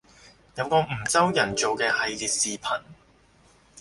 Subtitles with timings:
[0.55, 2.81] 有個梧州人做嘅系列視頻